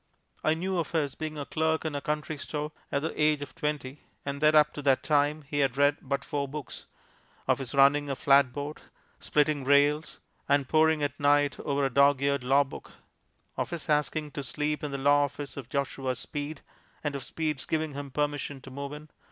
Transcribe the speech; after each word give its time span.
I 0.43 0.55
knew 0.55 0.79
of 0.79 0.93
his 0.93 1.13
being 1.13 1.37
a 1.37 1.45
clerk 1.45 1.85
in 1.85 1.93
a 1.93 2.01
country 2.01 2.39
store 2.39 2.71
at 2.91 3.03
the 3.03 3.13
age 3.21 3.43
of 3.43 3.53
twenty, 3.53 4.01
and 4.25 4.41
that 4.41 4.55
up 4.55 4.73
to 4.73 4.81
that 4.81 5.03
time 5.03 5.43
he 5.43 5.59
had 5.59 5.77
read 5.77 5.97
but 6.01 6.25
four 6.25 6.47
books; 6.47 6.87
of 7.47 7.59
his 7.59 7.75
running 7.75 8.09
a 8.09 8.15
flatboat, 8.15 8.81
splitting 9.19 9.63
rails, 9.63 10.19
and 10.49 10.67
poring 10.67 11.03
at 11.03 11.19
night 11.19 11.59
over 11.59 11.85
a 11.85 11.93
dog 11.93 12.19
eared 12.23 12.43
law 12.43 12.63
book; 12.63 12.93
of 13.55 13.69
his 13.69 13.89
asking 13.89 14.31
to 14.31 14.41
sleep 14.41 14.83
in 14.83 14.89
the 14.89 14.97
law 14.97 15.23
office 15.25 15.55
of 15.55 15.69
Joshua 15.69 16.15
Speed, 16.15 16.61
and 17.03 17.15
of 17.15 17.23
Speed's 17.23 17.65
giving 17.65 17.93
him 17.93 18.09
permission 18.09 18.59
to 18.61 18.71
move 18.71 18.93
in. 18.93 19.07